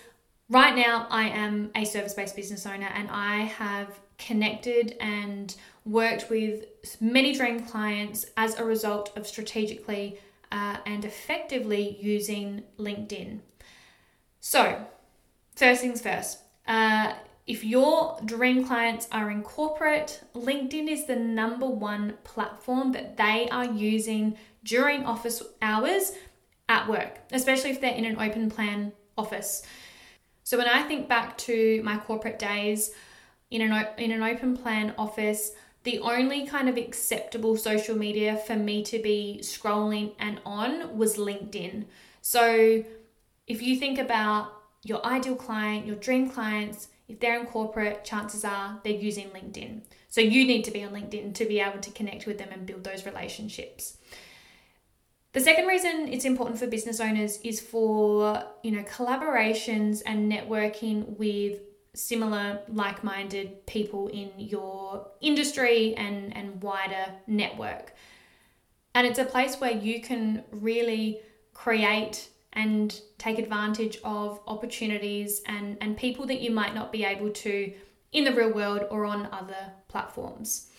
right 0.49 0.75
now 0.75 1.07
I 1.09 1.29
am 1.29 1.71
a 1.75 1.85
service 1.85 2.13
based 2.13 2.35
business 2.35 2.65
owner 2.65 2.89
and 2.93 3.09
I 3.09 3.43
have 3.43 3.99
connected 4.17 4.95
and 4.99 5.55
worked 5.85 6.29
with 6.29 6.65
many 6.99 7.33
dream 7.33 7.61
clients 7.61 8.25
as 8.37 8.59
a 8.59 8.63
result 8.63 9.15
of 9.17 9.25
strategically 9.25 10.19
uh, 10.51 10.77
and 10.85 11.05
effectively 11.05 11.97
using 12.01 12.63
LinkedIn. 12.77 13.39
So, 14.41 14.85
first 15.55 15.81
things 15.81 16.01
first, 16.01 16.39
uh, 16.67 17.13
if 17.51 17.65
your 17.65 18.17
dream 18.23 18.65
clients 18.65 19.09
are 19.11 19.29
in 19.29 19.43
corporate, 19.43 20.23
LinkedIn 20.33 20.87
is 20.87 21.05
the 21.05 21.17
number 21.17 21.65
one 21.65 22.13
platform 22.23 22.93
that 22.93 23.17
they 23.17 23.49
are 23.51 23.65
using 23.65 24.37
during 24.63 25.03
office 25.03 25.43
hours 25.61 26.13
at 26.69 26.87
work, 26.87 27.19
especially 27.33 27.71
if 27.71 27.81
they're 27.81 27.93
in 27.93 28.05
an 28.05 28.17
open 28.21 28.49
plan 28.49 28.93
office. 29.17 29.63
So 30.45 30.57
when 30.57 30.69
I 30.69 30.83
think 30.83 31.09
back 31.09 31.37
to 31.39 31.81
my 31.83 31.97
corporate 31.97 32.39
days 32.39 32.91
in 33.49 33.61
an 33.61 33.85
in 33.97 34.11
an 34.11 34.23
open 34.23 34.55
plan 34.55 34.93
office, 34.97 35.51
the 35.83 35.99
only 35.99 36.47
kind 36.47 36.69
of 36.69 36.77
acceptable 36.77 37.57
social 37.57 37.97
media 37.97 38.37
for 38.47 38.55
me 38.55 38.81
to 38.83 38.97
be 38.99 39.39
scrolling 39.41 40.13
and 40.19 40.39
on 40.45 40.97
was 40.97 41.17
LinkedIn. 41.17 41.83
So 42.21 42.85
if 43.45 43.61
you 43.61 43.75
think 43.75 43.99
about 43.99 44.53
your 44.83 45.05
ideal 45.05 45.35
client, 45.35 45.85
your 45.85 45.97
dream 45.97 46.29
clients, 46.29 46.87
if 47.11 47.19
they're 47.19 47.39
in 47.39 47.45
corporate, 47.45 48.03
chances 48.05 48.45
are 48.45 48.79
they're 48.83 48.93
using 48.93 49.29
LinkedIn. 49.29 49.81
So 50.07 50.21
you 50.21 50.45
need 50.45 50.63
to 50.63 50.71
be 50.71 50.83
on 50.83 50.93
LinkedIn 50.93 51.35
to 51.35 51.45
be 51.45 51.59
able 51.59 51.79
to 51.79 51.91
connect 51.91 52.25
with 52.25 52.37
them 52.37 52.49
and 52.51 52.65
build 52.65 52.83
those 52.83 53.05
relationships. 53.05 53.97
The 55.33 55.39
second 55.39 55.67
reason 55.67 56.07
it's 56.09 56.25
important 56.25 56.59
for 56.59 56.67
business 56.67 56.99
owners 56.99 57.39
is 57.43 57.59
for, 57.61 58.43
you 58.63 58.71
know, 58.71 58.83
collaborations 58.83 60.01
and 60.05 60.31
networking 60.31 61.17
with 61.17 61.59
similar 61.93 62.61
like-minded 62.69 63.65
people 63.65 64.07
in 64.07 64.31
your 64.37 65.07
industry 65.19 65.93
and 65.95 66.35
and 66.35 66.61
wider 66.61 67.05
network. 67.27 67.93
And 68.93 69.07
it's 69.07 69.19
a 69.19 69.25
place 69.25 69.55
where 69.59 69.71
you 69.71 70.01
can 70.01 70.43
really 70.51 71.19
create 71.53 72.27
and 72.53 73.01
take 73.17 73.39
advantage 73.39 73.97
of 74.03 74.39
opportunities 74.47 75.41
and, 75.45 75.77
and 75.81 75.95
people 75.95 76.25
that 76.27 76.41
you 76.41 76.51
might 76.51 76.75
not 76.75 76.91
be 76.91 77.03
able 77.03 77.29
to 77.29 77.73
in 78.11 78.25
the 78.25 78.33
real 78.33 78.51
world 78.51 78.85
or 78.89 79.05
on 79.05 79.29
other 79.31 79.73
platforms. 79.87 80.69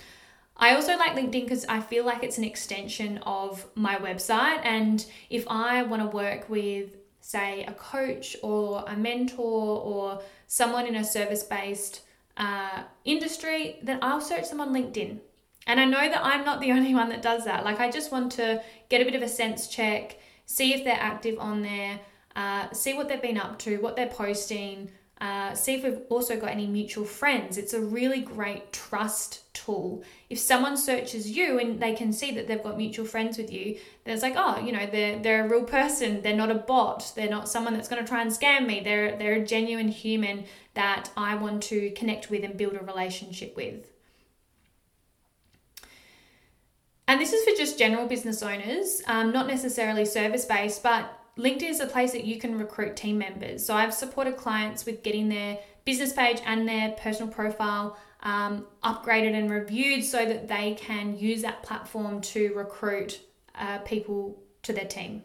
I 0.56 0.74
also 0.74 0.96
like 0.96 1.12
LinkedIn 1.12 1.44
because 1.44 1.64
I 1.64 1.80
feel 1.80 2.04
like 2.04 2.22
it's 2.22 2.38
an 2.38 2.44
extension 2.44 3.18
of 3.18 3.66
my 3.74 3.96
website. 3.96 4.60
And 4.64 5.04
if 5.30 5.44
I 5.48 5.82
want 5.82 6.02
to 6.02 6.08
work 6.14 6.48
with, 6.48 6.96
say, 7.20 7.64
a 7.64 7.72
coach 7.72 8.36
or 8.42 8.84
a 8.86 8.96
mentor 8.96 9.80
or 9.80 10.22
someone 10.46 10.86
in 10.86 10.96
a 10.96 11.04
service 11.04 11.42
based 11.42 12.02
uh, 12.36 12.82
industry, 13.04 13.78
then 13.82 13.98
I'll 14.02 14.20
search 14.20 14.50
them 14.50 14.60
on 14.60 14.74
LinkedIn. 14.74 15.18
And 15.66 15.80
I 15.80 15.84
know 15.84 16.08
that 16.08 16.24
I'm 16.24 16.44
not 16.44 16.60
the 16.60 16.72
only 16.76 16.94
one 16.94 17.08
that 17.08 17.22
does 17.22 17.44
that. 17.44 17.64
Like, 17.64 17.80
I 17.80 17.90
just 17.90 18.12
want 18.12 18.32
to 18.32 18.62
get 18.88 19.00
a 19.00 19.04
bit 19.04 19.14
of 19.14 19.22
a 19.22 19.28
sense 19.28 19.68
check 19.68 20.18
see 20.46 20.74
if 20.74 20.84
they're 20.84 20.94
active 20.94 21.38
on 21.38 21.62
there, 21.62 22.00
uh, 22.36 22.70
see 22.72 22.94
what 22.94 23.08
they've 23.08 23.22
been 23.22 23.38
up 23.38 23.58
to, 23.60 23.78
what 23.78 23.96
they're 23.96 24.06
posting, 24.06 24.90
uh, 25.22 25.54
see 25.54 25.74
if 25.74 25.84
we've 25.84 26.00
also 26.08 26.36
got 26.36 26.50
any 26.50 26.66
mutual 26.66 27.04
friends. 27.04 27.56
It's 27.56 27.74
a 27.74 27.80
really 27.80 28.20
great 28.20 28.72
trust 28.72 29.54
tool. 29.54 30.02
If 30.28 30.40
someone 30.40 30.76
searches 30.76 31.30
you 31.30 31.60
and 31.60 31.80
they 31.80 31.94
can 31.94 32.12
see 32.12 32.32
that 32.32 32.48
they've 32.48 32.62
got 32.62 32.76
mutual 32.76 33.06
friends 33.06 33.38
with 33.38 33.52
you, 33.52 33.78
then 34.02 34.14
it's 34.14 34.22
like, 34.24 34.34
oh, 34.36 34.58
you 34.58 34.72
know, 34.72 34.84
they're 34.84 35.20
they're 35.20 35.44
a 35.44 35.48
real 35.48 35.62
person. 35.62 36.22
They're 36.22 36.36
not 36.36 36.50
a 36.50 36.56
bot. 36.56 37.12
They're 37.14 37.30
not 37.30 37.48
someone 37.48 37.74
that's 37.74 37.88
going 37.88 38.02
to 38.02 38.08
try 38.08 38.20
and 38.20 38.32
scam 38.32 38.66
me. 38.66 38.80
They're 38.80 39.16
they're 39.16 39.34
a 39.34 39.46
genuine 39.46 39.88
human 39.88 40.44
that 40.74 41.10
I 41.16 41.36
want 41.36 41.62
to 41.64 41.92
connect 41.92 42.28
with 42.28 42.42
and 42.42 42.56
build 42.56 42.74
a 42.74 42.80
relationship 42.80 43.54
with. 43.54 43.92
And 47.12 47.20
this 47.20 47.34
is 47.34 47.44
for 47.44 47.54
just 47.54 47.78
general 47.78 48.06
business 48.06 48.42
owners, 48.42 49.02
um, 49.06 49.32
not 49.32 49.46
necessarily 49.46 50.06
service 50.06 50.46
based, 50.46 50.82
but 50.82 51.14
LinkedIn 51.36 51.68
is 51.68 51.80
a 51.80 51.86
place 51.86 52.12
that 52.12 52.24
you 52.24 52.38
can 52.38 52.56
recruit 52.56 52.96
team 52.96 53.18
members. 53.18 53.66
So 53.66 53.74
I've 53.74 53.92
supported 53.92 54.38
clients 54.38 54.86
with 54.86 55.02
getting 55.02 55.28
their 55.28 55.58
business 55.84 56.14
page 56.14 56.40
and 56.46 56.66
their 56.66 56.92
personal 56.92 57.30
profile 57.30 57.98
um, 58.22 58.64
upgraded 58.82 59.34
and 59.34 59.50
reviewed 59.50 60.04
so 60.04 60.24
that 60.24 60.48
they 60.48 60.72
can 60.80 61.18
use 61.18 61.42
that 61.42 61.62
platform 61.62 62.22
to 62.22 62.54
recruit 62.54 63.20
uh, 63.56 63.76
people 63.80 64.42
to 64.62 64.72
their 64.72 64.86
team. 64.86 65.22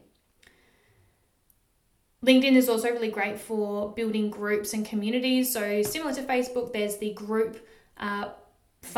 LinkedIn 2.22 2.58
is 2.58 2.68
also 2.68 2.90
really 2.90 3.12
great 3.12 3.40
for 3.40 3.94
building 3.94 4.30
groups 4.30 4.74
and 4.74 4.86
communities. 4.86 5.54
So, 5.54 5.82
similar 5.84 6.14
to 6.16 6.24
Facebook, 6.24 6.74
there's 6.74 6.98
the 6.98 7.14
group 7.14 7.66
uh, 7.98 8.32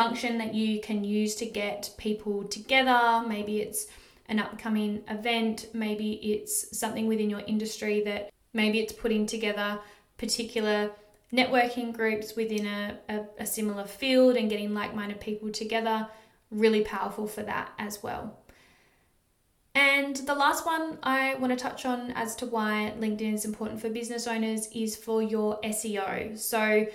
function 0.03 0.38
that 0.38 0.53
you 0.53 0.79
can 0.79 1.03
use 1.03 1.36
to 1.36 1.46
get 1.46 1.89
people 1.98 2.44
together. 2.46 3.24
Maybe 3.27 3.60
it's 3.60 3.88
an 4.27 4.39
upcoming 4.39 5.01
event, 5.10 5.68
maybe 5.74 6.13
it's 6.34 6.77
something 6.77 7.08
within 7.08 7.29
your 7.29 7.41
industry 7.41 8.01
that 8.06 8.29
maybe 8.53 8.79
it's 8.79 8.94
putting 8.94 9.25
together 9.25 9.79
particular 10.18 10.91
networking 11.34 11.91
groups 11.94 12.36
within 12.36 12.65
a, 12.65 12.98
a, 13.10 13.25
a 13.39 13.46
similar 13.46 13.86
field 13.86 14.36
and 14.36 14.50
getting 14.50 14.74
like 14.74 14.96
minded 14.96 15.20
people 15.20 15.51
together. 15.51 16.08
Really 16.51 16.84
powerful 16.84 17.27
for 17.27 17.44
that 17.44 17.72
as 17.77 18.01
well. 18.01 18.39
And 19.75 20.15
the 20.15 20.34
last 20.34 20.65
one 20.65 20.98
I 21.03 21.36
want 21.36 21.51
to 21.51 21.56
touch 21.58 21.86
on 21.86 22.12
as 22.12 22.36
to 22.38 22.46
why 22.46 22.94
LinkedIn 22.98 23.34
is 23.34 23.46
important 23.46 23.82
for 23.82 23.89
business 23.89 24.27
owners 24.27 24.68
is 24.74 24.96
for 24.96 25.22
your 25.22 25.60
SEO. 25.62 26.38
So, 26.38 26.88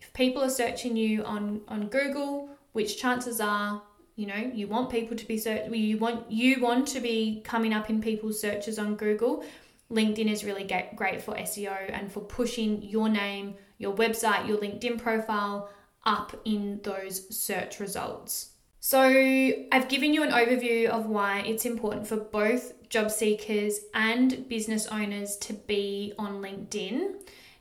if 0.00 0.12
people 0.14 0.42
are 0.42 0.50
searching 0.50 0.96
you 0.96 1.22
on 1.24 1.60
on 1.68 1.88
Google, 1.88 2.51
which 2.72 2.98
chances 2.98 3.40
are 3.40 3.82
you 4.16 4.26
know 4.26 4.50
you 4.54 4.66
want 4.66 4.90
people 4.90 5.16
to 5.16 5.26
be 5.26 5.38
search 5.38 5.70
you 5.70 5.96
want 5.98 6.30
you 6.30 6.60
want 6.60 6.86
to 6.86 7.00
be 7.00 7.40
coming 7.44 7.72
up 7.72 7.88
in 7.88 8.00
people's 8.00 8.40
searches 8.40 8.78
on 8.78 8.96
Google. 8.96 9.44
LinkedIn 9.90 10.30
is 10.30 10.42
really 10.42 10.64
great 10.96 11.20
for 11.20 11.34
SEO 11.34 11.90
and 11.92 12.10
for 12.10 12.20
pushing 12.20 12.82
your 12.82 13.10
name, 13.10 13.54
your 13.76 13.94
website, 13.94 14.48
your 14.48 14.56
LinkedIn 14.56 14.98
profile 14.98 15.68
up 16.06 16.34
in 16.46 16.80
those 16.82 17.36
search 17.36 17.78
results. 17.78 18.52
So, 18.80 19.00
I've 19.00 19.88
given 19.88 20.12
you 20.12 20.24
an 20.24 20.30
overview 20.30 20.88
of 20.88 21.06
why 21.06 21.40
it's 21.40 21.66
important 21.66 22.06
for 22.06 22.16
both 22.16 22.88
job 22.88 23.10
seekers 23.10 23.78
and 23.94 24.48
business 24.48 24.88
owners 24.88 25.36
to 25.36 25.52
be 25.52 26.14
on 26.18 26.42
LinkedIn. 26.42 27.14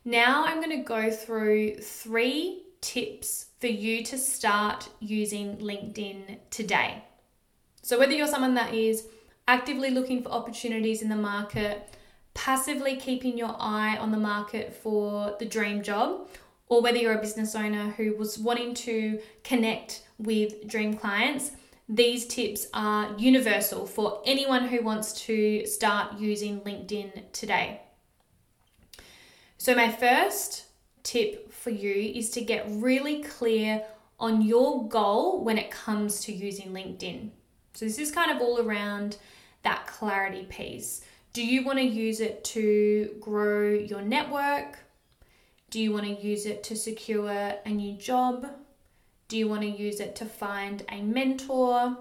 Now 0.04 0.46
I'm 0.46 0.58
going 0.64 0.76
to 0.76 0.84
go 0.84 1.12
through 1.12 1.76
three 1.76 2.64
tips 2.82 3.51
for 3.62 3.68
you 3.68 4.04
to 4.04 4.18
start 4.18 4.90
using 5.00 5.58
LinkedIn 5.58 6.40
today. 6.50 7.04
So, 7.84 8.00
whether 8.00 8.12
you're 8.12 8.28
someone 8.28 8.56
that 8.56 8.74
is 8.74 9.08
actively 9.48 9.92
looking 9.92 10.24
for 10.24 10.30
opportunities 10.30 11.04
in 11.04 11.10
the 11.10 11.16
market, 11.16 11.96
passively 12.34 12.96
keeping 12.96 13.38
your 13.38 13.56
eye 13.60 13.98
on 13.98 14.12
the 14.12 14.18
market 14.18 14.74
for 14.74 15.36
the 15.40 15.46
dream 15.46 15.84
job, 15.84 16.28
or 16.70 16.82
whether 16.82 16.98
you're 16.98 17.18
a 17.18 17.22
business 17.22 17.56
owner 17.56 17.92
who 17.92 18.16
was 18.18 18.40
wanting 18.40 18.74
to 18.74 19.20
connect 19.44 20.08
with 20.18 20.68
dream 20.68 20.96
clients, 20.96 21.52
these 21.88 22.26
tips 22.26 22.68
are 22.74 23.14
universal 23.18 23.86
for 23.86 24.24
anyone 24.26 24.70
who 24.70 24.82
wants 24.82 25.14
to 25.26 25.66
start 25.68 26.18
using 26.18 26.62
LinkedIn 26.62 27.32
today. 27.32 27.82
So, 29.58 29.76
my 29.76 29.92
first 29.92 30.66
tip 31.04 31.52
for 31.52 31.70
you 31.70 32.14
is 32.16 32.30
to 32.32 32.42
get 32.42 32.66
really 32.70 33.24
clear 33.24 33.84
on 34.20 34.42
your 34.42 34.88
goal 34.88 35.44
when 35.44 35.58
it 35.58 35.72
comes 35.72 36.20
to 36.22 36.32
using 36.32 36.70
LinkedIn. 36.72 37.30
So, 37.74 37.86
this 37.86 37.98
is 37.98 38.12
kind 38.12 38.32
of 38.32 38.42
all 38.42 38.60
around 38.60 39.18
that 39.64 39.88
clarity 39.88 40.46
piece. 40.50 41.02
Do 41.34 41.46
you 41.46 41.64
want 41.64 41.80
to 41.80 41.86
use 41.86 42.20
it 42.20 42.44
to 42.46 43.16
grow 43.20 43.70
your 43.72 44.02
network? 44.02 44.80
Do 45.70 45.80
you 45.80 45.94
want 45.94 46.06
to 46.06 46.22
use 46.22 46.46
it 46.46 46.64
to 46.66 46.76
secure 46.76 47.54
a 47.66 47.70
new 47.70 47.94
job? 47.94 48.48
Do 49.30 49.38
you 49.38 49.48
want 49.48 49.62
to 49.62 49.70
use 49.70 50.02
it 50.02 50.16
to 50.18 50.26
find 50.26 50.84
a 50.90 51.02
mentor? 51.02 51.98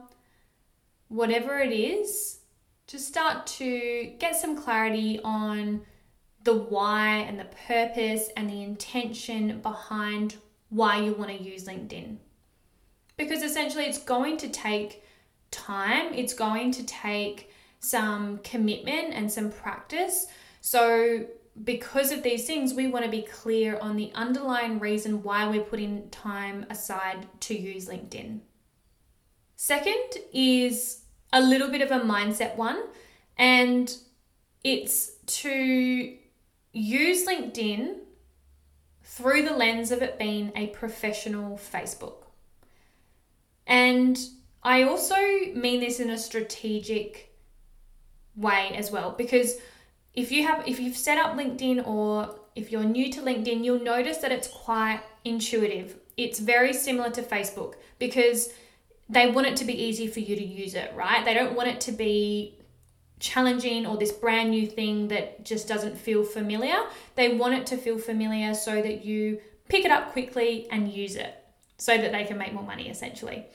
Whatever 1.09 1.61
it 1.61 1.73
is, 1.73 2.41
just 2.89 3.07
start 3.07 3.47
to 3.47 4.13
get 4.19 4.35
some 4.35 4.57
clarity 4.57 5.21
on 5.23 5.83
the 6.45 6.55
why 6.55 7.17
and 7.17 7.39
the 7.39 7.49
purpose 7.67 8.29
and 8.37 8.49
the 8.49 8.63
intention 8.63 9.61
behind 9.61 10.37
why 10.71 11.01
you 11.01 11.13
want 11.13 11.31
to 11.31 11.43
use 11.43 11.67
LinkedIn. 11.67 12.17
Because 13.17 13.43
essentially, 13.43 13.85
it's 13.85 13.99
going 13.99 14.39
to 14.39 14.49
take 14.49 15.03
time, 15.51 16.15
it's 16.15 16.33
going 16.33 16.73
to 16.73 16.87
take 16.87 17.51
some 17.81 18.39
commitment 18.39 19.13
and 19.13 19.31
some 19.31 19.51
practice. 19.51 20.27
So, 20.61 21.27
because 21.65 22.13
of 22.13 22.23
these 22.23 22.47
things, 22.47 22.73
we 22.73 22.87
want 22.87 23.05
to 23.05 23.11
be 23.11 23.23
clear 23.23 23.79
on 23.81 23.97
the 23.97 24.11
underlying 24.15 24.79
reason 24.79 25.23
why 25.23 25.47
we're 25.49 25.65
putting 25.65 26.09
time 26.11 26.65
aside 26.71 27.27
to 27.41 27.59
use 27.59 27.89
LinkedIn. 27.89 28.41
Second 29.57 30.23
is 30.33 31.03
a 31.33 31.41
little 31.41 31.69
bit 31.69 31.83
of 31.83 31.91
a 31.91 32.03
mindset 32.03 32.57
one, 32.57 32.83
and 33.37 33.95
it's 34.65 35.13
to 35.27 36.17
use 36.73 37.27
LinkedIn 37.27 37.97
through 39.03 39.43
the 39.43 39.57
lens 39.57 39.91
of 39.91 40.03
it 40.03 40.19
being 40.19 40.53
a 40.55 40.69
professional 40.69 41.59
Facebook. 41.59 42.25
And 43.67 44.19
I 44.63 44.83
also 44.83 45.17
mean 45.55 45.81
this 45.81 46.01
in 46.01 46.11
a 46.11 46.19
strategic 46.19 47.35
way 48.37 48.73
as 48.75 48.91
well 48.91 49.15
because 49.17 49.57
if 50.15 50.33
you 50.33 50.47
have 50.47 50.67
if 50.67 50.81
you've 50.81 50.97
set 50.97 51.19
up 51.19 51.37
LinkedIn 51.37 51.87
or 51.87 52.37
if 52.55 52.73
you're 52.73 52.85
new 52.85 53.11
to 53.13 53.21
LinkedIn, 53.21 53.65
you'll 53.65 53.83
notice 53.83 54.19
that 54.19 54.33
it's 54.33 54.49
quite 54.49 55.01
intuitive. 55.25 55.97
It's 56.17 56.39
very 56.39 56.73
similar 56.73 57.11
to 57.11 57.23
Facebook 57.23 57.75
because 57.99 58.51
they 59.09 59.31
want 59.31 59.47
it 59.47 59.57
to 59.57 59.65
be 59.65 59.73
easy 59.73 60.07
for 60.07 60.21
you 60.21 60.37
to 60.37 60.45
use 60.45 60.75
it, 60.75 60.93
right? 60.95 61.25
They 61.25 61.35
don't 61.35 61.55
want 61.55 61.69
it 61.69 61.81
to 61.83 61.93
be 61.93 62.60
challenging 63.21 63.87
or 63.87 63.97
this 63.97 64.11
brand 64.11 64.51
new 64.51 64.67
thing 64.67 65.09
that 65.09 65.45
just 65.45 65.69
doesn't 65.69 65.97
feel 65.97 66.25
familiar. 66.25 66.79
They 67.15 67.37
want 67.37 67.55
it 67.55 67.67
to 67.67 67.77
feel 67.77 67.99
familiar 67.99 68.55
so 68.55 68.83
that 68.83 69.05
you 69.05 69.41
pick 69.69 69.85
it 69.85 69.91
up 69.91 70.13
quickly 70.13 70.67
and 70.71 70.93
use 70.93 71.15
it 71.15 71.37
so 71.79 71.97
that 71.97 72.13
they 72.13 72.25
can 72.25 72.39
make 72.39 72.53
more 72.53 72.65
money 72.65 72.89
essentially. 72.89 73.47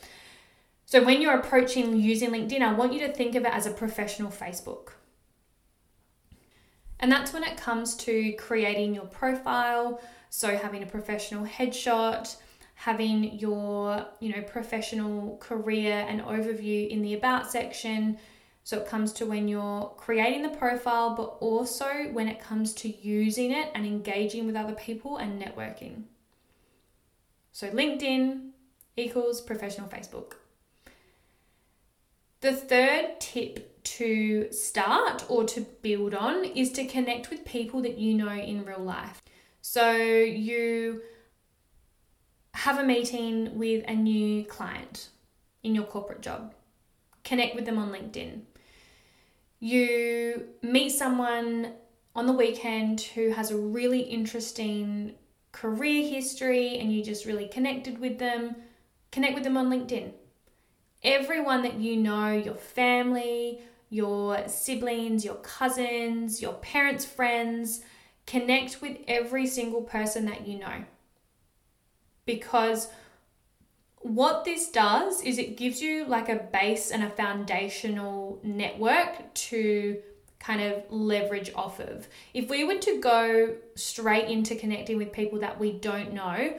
So 0.86 1.04
when 1.04 1.22
you're 1.22 1.38
approaching 1.38 2.00
using 2.00 2.30
LinkedIn, 2.30 2.62
I 2.62 2.74
want 2.74 2.94
you 2.94 3.00
to 3.02 3.12
think 3.12 3.36
of 3.36 3.44
it 3.44 3.52
as 3.52 3.66
a 3.66 3.72
professional 3.72 4.32
Facebook. 4.32 4.90
And 7.00 7.12
that's 7.12 7.34
when 7.34 7.44
it 7.44 7.58
comes 7.58 7.96
to 7.98 8.34
creating 8.34 8.96
your 8.96 9.06
profile, 9.06 10.00
so 10.30 10.56
having 10.56 10.84
a 10.84 10.86
professional 10.86 11.46
headshot, 11.46 12.36
having 12.76 13.38
your, 13.40 14.06
you 14.20 14.34
know, 14.34 14.42
professional 14.44 15.38
career 15.38 16.06
and 16.08 16.22
overview 16.22 16.88
in 16.88 17.02
the 17.02 17.16
about 17.16 17.52
section. 17.52 18.18
So 18.66 18.80
it 18.80 18.88
comes 18.88 19.14
to 19.14 19.28
when 19.28 19.48
you're 19.48 19.94
creating 19.96 20.42
the 20.42 20.50
profile, 20.50 21.16
but 21.16 21.38
also 21.40 22.10
when 22.12 22.28
it 22.28 22.40
comes 22.40 22.74
to 22.74 22.90
using 22.90 23.52
it 23.52 23.70
and 23.76 23.86
engaging 23.86 24.48
with 24.48 24.56
other 24.56 24.74
people 24.74 25.18
and 25.18 25.40
networking. 25.40 26.06
So 27.52 27.70
LinkedIn 27.70 28.50
equals 28.98 29.40
professional 29.40 29.88
Facebook. 29.88 30.34
The 32.42 32.54
third 32.54 33.20
tip 33.20 33.84
to 33.84 34.52
start 34.52 35.26
or 35.30 35.44
to 35.44 35.62
build 35.62 36.16
on 36.16 36.44
is 36.44 36.72
to 36.72 36.86
connect 36.86 37.30
with 37.30 37.46
people 37.46 37.84
that 37.84 38.00
you 38.00 38.16
know 38.16 38.32
in 38.32 38.66
real 38.66 38.80
life. 38.80 39.22
So 39.62 39.92
you 39.92 41.04
have 42.56 42.80
a 42.80 42.84
meeting 42.84 43.60
with 43.60 43.86
a 43.88 43.94
new 43.94 44.44
client 44.46 45.10
in 45.62 45.76
your 45.76 45.84
corporate 45.84 46.22
job, 46.22 46.56
connect 47.24 47.54
with 47.54 47.66
them 47.66 47.78
on 47.78 47.92
LinkedIn. 47.92 48.42
You 49.60 50.48
meet 50.62 50.90
someone 50.90 51.74
on 52.16 52.28
the 52.28 52.34
weekend 52.34 53.02
who 53.02 53.32
has 53.32 53.52
a 53.52 53.58
really 53.58 54.02
interesting 54.02 55.16
career 55.52 56.08
history 56.08 56.78
and 56.80 56.94
you 56.94 57.04
just 57.04 57.26
really 57.26 57.48
connected 57.48 58.00
with 58.00 58.20
them, 58.20 58.56
connect 59.12 59.36
with 59.36 59.44
them 59.44 59.58
on 59.58 59.70
LinkedIn. 59.70 60.12
Everyone 61.04 61.62
that 61.62 61.76
you 61.76 61.98
know, 61.98 62.32
your 62.32 62.56
family, 62.56 63.62
your 63.90 64.48
siblings, 64.48 65.24
your 65.24 65.36
cousins, 65.36 66.42
your 66.42 66.54
parents' 66.54 67.06
friends, 67.06 67.82
connect 68.26 68.82
with 68.82 68.98
every 69.08 69.46
single 69.46 69.82
person 69.82 70.26
that 70.26 70.48
you 70.48 70.60
know 70.60 70.84
because 72.26 72.88
what 74.06 74.46
this 74.46 74.70
does 74.70 75.20
is 75.24 75.40
it 75.40 75.58
gives 75.58 75.82
you 75.82 76.06
like 76.06 76.30
a 76.30 76.36
base 76.36 76.92
and 76.92 77.04
a 77.04 77.10
foundational 77.10 78.40
network 78.44 79.34
to 79.34 79.98
kind 80.38 80.62
of 80.62 80.84
leverage 80.92 81.52
off 81.56 81.80
of. 81.80 82.08
If 82.32 82.48
we 82.48 82.64
were 82.66 82.78
to 82.78 83.02
go 83.02 83.56
straight 83.74 84.30
into 84.30 84.54
connecting 84.54 84.98
with 84.98 85.12
people 85.12 85.40
that 85.40 85.60
we 85.60 85.72
don't 85.72 86.14
know, 86.14 86.54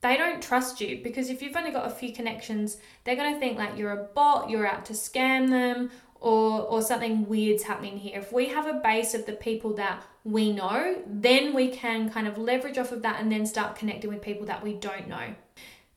they 0.00 0.16
don't 0.16 0.42
trust 0.42 0.80
you 0.80 1.02
because 1.04 1.28
if 1.28 1.42
you've 1.42 1.54
only 1.54 1.70
got 1.70 1.86
a 1.86 1.90
few 1.90 2.14
connections, 2.14 2.78
they're 3.04 3.14
going 3.14 3.34
to 3.34 3.38
think 3.38 3.58
like 3.58 3.76
you're 3.76 3.92
a 3.92 4.04
bot, 4.14 4.48
you're 4.48 4.66
out 4.66 4.86
to 4.86 4.94
scam 4.94 5.50
them, 5.50 5.90
or 6.18 6.62
or 6.62 6.80
something 6.80 7.28
weird's 7.28 7.64
happening 7.64 7.98
here. 7.98 8.18
If 8.18 8.32
we 8.32 8.46
have 8.46 8.66
a 8.66 8.80
base 8.80 9.12
of 9.12 9.26
the 9.26 9.34
people 9.34 9.74
that 9.74 10.02
we 10.24 10.50
know, 10.50 11.02
then 11.06 11.52
we 11.52 11.68
can 11.68 12.08
kind 12.08 12.26
of 12.26 12.38
leverage 12.38 12.78
off 12.78 12.90
of 12.90 13.02
that 13.02 13.20
and 13.20 13.30
then 13.30 13.44
start 13.44 13.76
connecting 13.76 14.08
with 14.08 14.22
people 14.22 14.46
that 14.46 14.64
we 14.64 14.72
don't 14.72 15.08
know. 15.08 15.34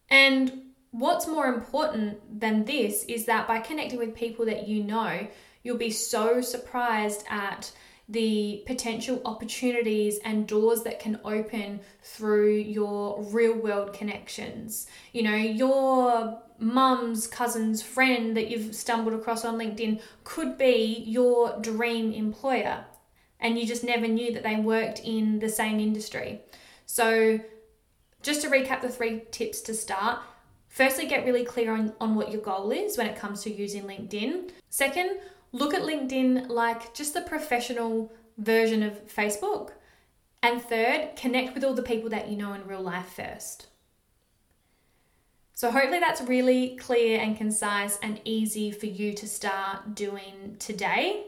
And 0.09 0.68
what's 0.91 1.27
more 1.27 1.47
important 1.47 2.39
than 2.39 2.65
this 2.65 3.03
is 3.05 3.25
that 3.25 3.47
by 3.47 3.59
connecting 3.59 3.99
with 3.99 4.15
people 4.15 4.45
that 4.45 4.67
you 4.67 4.83
know, 4.83 5.27
you'll 5.63 5.77
be 5.77 5.91
so 5.91 6.41
surprised 6.41 7.25
at 7.29 7.71
the 8.07 8.63
potential 8.65 9.21
opportunities 9.23 10.17
and 10.25 10.47
doors 10.47 10.81
that 10.81 10.99
can 10.99 11.19
open 11.23 11.79
through 12.01 12.55
your 12.55 13.21
real 13.25 13.53
world 13.53 13.93
connections. 13.93 14.87
You 15.13 15.23
know, 15.23 15.35
your 15.35 16.41
mum's 16.57 17.27
cousin's 17.27 17.83
friend 17.83 18.35
that 18.35 18.49
you've 18.49 18.73
stumbled 18.73 19.13
across 19.13 19.45
on 19.45 19.59
LinkedIn 19.59 20.01
could 20.23 20.57
be 20.57 21.03
your 21.05 21.59
dream 21.61 22.11
employer 22.11 22.83
and 23.39 23.57
you 23.57 23.65
just 23.65 23.83
never 23.83 24.07
knew 24.07 24.33
that 24.33 24.43
they 24.43 24.55
worked 24.55 25.01
in 25.03 25.39
the 25.39 25.49
same 25.49 25.79
industry. 25.79 26.41
So, 26.85 27.39
just 28.21 28.41
to 28.41 28.49
recap 28.49 28.81
the 28.81 28.89
three 28.89 29.21
tips 29.31 29.61
to 29.61 29.73
start 29.73 30.19
firstly, 30.69 31.05
get 31.05 31.25
really 31.25 31.43
clear 31.43 31.73
on, 31.73 31.93
on 31.99 32.15
what 32.15 32.31
your 32.31 32.41
goal 32.41 32.71
is 32.71 32.97
when 32.97 33.07
it 33.07 33.17
comes 33.17 33.43
to 33.43 33.53
using 33.53 33.83
LinkedIn. 33.83 34.51
Second, 34.69 35.19
look 35.51 35.73
at 35.73 35.81
LinkedIn 35.81 36.49
like 36.49 36.93
just 36.93 37.13
the 37.13 37.21
professional 37.21 38.13
version 38.37 38.81
of 38.81 39.05
Facebook. 39.07 39.71
And 40.41 40.61
third, 40.61 41.15
connect 41.17 41.53
with 41.53 41.65
all 41.65 41.73
the 41.73 41.83
people 41.83 42.09
that 42.11 42.29
you 42.29 42.37
know 42.37 42.53
in 42.53 42.65
real 42.65 42.81
life 42.81 43.13
first. 43.15 43.67
So, 45.53 45.69
hopefully, 45.71 45.99
that's 45.99 46.21
really 46.21 46.77
clear 46.77 47.19
and 47.19 47.35
concise 47.35 47.99
and 48.01 48.21
easy 48.23 48.71
for 48.71 48.85
you 48.85 49.11
to 49.15 49.27
start 49.27 49.93
doing 49.93 50.55
today. 50.57 51.25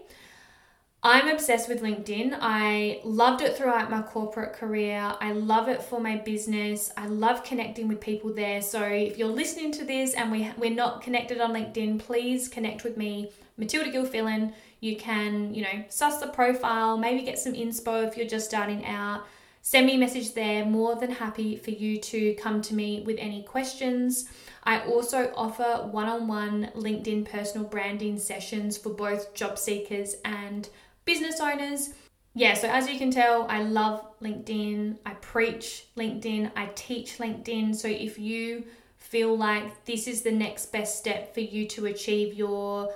I'm 1.03 1.29
obsessed 1.29 1.67
with 1.67 1.81
LinkedIn. 1.81 2.37
I 2.39 3.01
loved 3.03 3.41
it 3.41 3.57
throughout 3.57 3.89
my 3.89 4.03
corporate 4.03 4.53
career. 4.53 5.15
I 5.19 5.31
love 5.31 5.67
it 5.67 5.81
for 5.81 5.99
my 5.99 6.17
business. 6.17 6.91
I 6.95 7.07
love 7.07 7.43
connecting 7.43 7.87
with 7.87 7.99
people 7.99 8.31
there. 8.31 8.61
So 8.61 8.83
if 8.83 9.17
you're 9.17 9.27
listening 9.27 9.71
to 9.73 9.83
this 9.83 10.13
and 10.13 10.31
we, 10.31 10.51
we're 10.57 10.69
not 10.69 11.01
connected 11.01 11.41
on 11.41 11.53
LinkedIn, 11.53 11.97
please 11.97 12.47
connect 12.47 12.83
with 12.83 12.97
me, 12.97 13.31
Matilda 13.57 13.91
Gilfillan. 13.91 14.53
You 14.79 14.95
can, 14.95 15.55
you 15.55 15.63
know, 15.63 15.85
suss 15.89 16.19
the 16.19 16.27
profile, 16.27 16.99
maybe 16.99 17.23
get 17.23 17.39
some 17.39 17.53
inspo 17.53 18.07
if 18.07 18.15
you're 18.15 18.27
just 18.27 18.47
starting 18.47 18.85
out. 18.85 19.25
Send 19.63 19.87
me 19.87 19.95
a 19.95 19.99
message 19.99 20.35
there. 20.35 20.65
More 20.65 20.95
than 20.95 21.11
happy 21.11 21.55
for 21.55 21.71
you 21.71 21.97
to 21.97 22.35
come 22.35 22.61
to 22.61 22.75
me 22.75 23.01
with 23.07 23.17
any 23.19 23.41
questions. 23.41 24.29
I 24.63 24.81
also 24.81 25.31
offer 25.35 25.87
one 25.89 26.07
on 26.07 26.27
one 26.27 26.69
LinkedIn 26.75 27.27
personal 27.27 27.65
branding 27.65 28.19
sessions 28.19 28.77
for 28.77 28.89
both 28.89 29.33
job 29.33 29.57
seekers 29.57 30.15
and 30.25 30.69
business 31.05 31.39
owners. 31.39 31.93
Yeah, 32.33 32.53
so 32.53 32.69
as 32.69 32.89
you 32.89 32.97
can 32.97 33.11
tell, 33.11 33.45
I 33.49 33.61
love 33.61 34.05
LinkedIn. 34.21 34.97
I 35.05 35.13
preach 35.15 35.87
LinkedIn. 35.97 36.51
I 36.55 36.67
teach 36.75 37.17
LinkedIn. 37.17 37.75
So 37.75 37.87
if 37.87 38.17
you 38.17 38.63
feel 38.97 39.37
like 39.37 39.85
this 39.85 40.07
is 40.07 40.21
the 40.21 40.31
next 40.31 40.67
best 40.71 40.97
step 40.97 41.33
for 41.33 41.41
you 41.41 41.67
to 41.67 41.87
achieve 41.87 42.33
your 42.33 42.93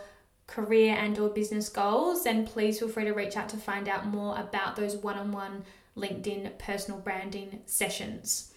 career 0.47 0.95
and 0.97 1.17
or 1.19 1.29
business 1.29 1.67
goals, 1.67 2.23
then 2.23 2.45
please 2.45 2.79
feel 2.79 2.87
free 2.87 3.03
to 3.03 3.11
reach 3.11 3.35
out 3.35 3.49
to 3.49 3.57
find 3.57 3.89
out 3.89 4.05
more 4.05 4.37
about 4.37 4.75
those 4.75 4.95
one-on-one 4.95 5.63
LinkedIn 5.97 6.57
personal 6.57 6.99
branding 6.99 7.61
sessions. 7.65 8.53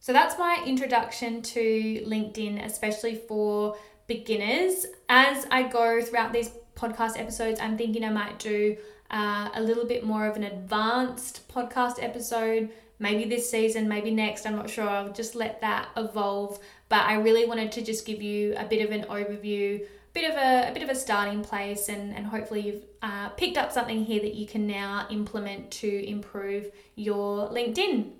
So 0.00 0.12
that's 0.12 0.38
my 0.38 0.62
introduction 0.66 1.42
to 1.42 2.04
LinkedIn, 2.06 2.64
especially 2.64 3.14
for 3.14 3.76
beginners. 4.06 4.86
As 5.08 5.46
I 5.50 5.64
go 5.64 6.00
throughout 6.02 6.32
these 6.32 6.50
podcast 6.76 7.18
episodes, 7.18 7.58
I'm 7.60 7.76
thinking 7.76 8.04
I 8.04 8.10
might 8.10 8.38
do 8.38 8.76
uh, 9.10 9.50
a 9.54 9.62
little 9.62 9.86
bit 9.86 10.04
more 10.04 10.26
of 10.26 10.36
an 10.36 10.44
advanced 10.44 11.48
podcast 11.48 12.02
episode. 12.02 12.70
Maybe 12.98 13.24
this 13.28 13.50
season, 13.50 13.88
maybe 13.88 14.10
next, 14.10 14.46
I'm 14.46 14.56
not 14.56 14.70
sure. 14.70 14.88
I'll 14.88 15.12
just 15.12 15.34
let 15.34 15.60
that 15.60 15.88
evolve. 15.96 16.58
But 16.88 17.06
I 17.06 17.14
really 17.16 17.46
wanted 17.46 17.72
to 17.72 17.82
just 17.82 18.06
give 18.06 18.22
you 18.22 18.54
a 18.56 18.64
bit 18.64 18.84
of 18.84 18.92
an 18.92 19.04
overview, 19.10 19.80
a 19.80 19.86
bit 20.12 20.30
of 20.30 20.36
a, 20.36 20.70
a 20.70 20.72
bit 20.72 20.82
of 20.82 20.88
a 20.88 20.94
starting 20.94 21.42
place, 21.42 21.88
and, 21.88 22.14
and 22.14 22.26
hopefully 22.26 22.60
you've 22.60 22.84
uh, 23.02 23.28
picked 23.30 23.58
up 23.58 23.72
something 23.72 24.04
here 24.04 24.20
that 24.20 24.34
you 24.34 24.46
can 24.46 24.66
now 24.66 25.06
implement 25.10 25.70
to 25.72 26.08
improve 26.08 26.70
your 26.94 27.48
LinkedIn. 27.50 28.12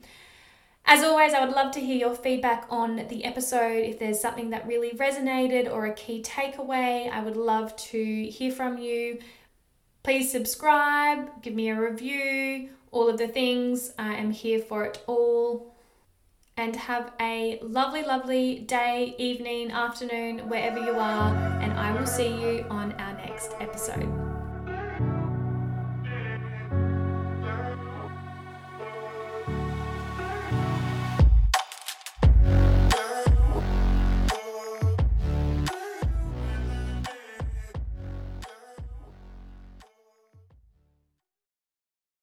As 0.89 1.03
always, 1.03 1.35
I 1.35 1.45
would 1.45 1.55
love 1.55 1.73
to 1.73 1.81
hear 1.81 1.97
your 1.97 2.15
feedback 2.15 2.67
on 2.71 3.09
the 3.09 3.25
episode. 3.25 3.85
If 3.85 3.99
there's 3.99 4.21
something 4.21 4.51
that 4.51 4.69
really 4.69 4.91
resonated 4.91 5.71
or 5.71 5.87
a 5.87 5.93
key 5.93 6.23
takeaway, 6.23 7.11
I 7.11 7.23
would 7.23 7.37
love 7.37 7.75
to 7.77 8.25
hear 8.27 8.53
from 8.53 8.79
you. 8.79 9.19
Please 10.05 10.31
subscribe, 10.31 11.43
give 11.43 11.55
me 11.55 11.71
a 11.71 11.81
review, 11.81 12.69
all 12.93 13.09
of 13.09 13.19
the 13.19 13.27
things. 13.27 13.93
I 13.99 14.15
am 14.15 14.31
here 14.31 14.61
for 14.61 14.85
it 14.85 15.03
all. 15.09 15.75
And 16.57 16.77
have 16.77 17.13
a 17.21 17.59
lovely, 17.63 18.03
lovely 18.03 18.61
day, 18.61 19.17
evening, 19.19 19.73
afternoon, 19.73 20.49
wherever 20.49 20.79
you 20.79 20.93
are. 20.93 21.35
And 21.61 21.73
I 21.73 21.99
will 21.99 22.07
see 22.07 22.29
you 22.29 22.65
on 22.71 22.93
our 22.93 23.13
next 23.15 23.51
episode. 23.59 24.26